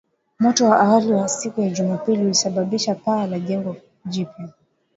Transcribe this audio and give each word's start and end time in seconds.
Moto 0.39 0.65
wa 0.69 0.79
awali 0.79 1.11
wa 1.13 1.27
siku 1.27 1.61
ya 1.61 1.69
Jumapili 1.69 2.21
ulisababisha 2.23 2.95
paa 2.95 3.27
la 3.27 3.39
jengo 3.39 3.75
jipya 4.05 4.49